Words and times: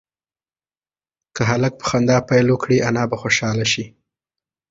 که 1.35 1.41
هلک 1.49 1.73
په 1.79 1.85
خندا 1.89 2.17
پیل 2.29 2.47
وکړي 2.51 2.77
انا 2.87 3.03
به 3.09 3.15
خوشحاله 3.21 3.65
شي. 3.71 3.85